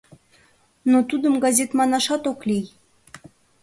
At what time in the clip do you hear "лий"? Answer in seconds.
2.49-2.65